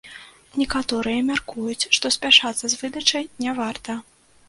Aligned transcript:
Некаторыя 0.61 1.19
мяркуюць, 1.27 1.89
што 1.99 2.13
спяшацца 2.19 2.65
з 2.75 2.83
выдачай 2.83 3.33
не 3.47 3.51
варта. 3.63 3.91